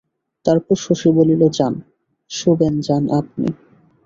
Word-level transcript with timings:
তারপর 0.45 0.75
শশী 0.77 1.09
বলিল, 1.17 1.41
যান, 1.57 1.73
শোবেন 2.31 2.75
যান 2.81 3.03
আপনি। 3.19 3.49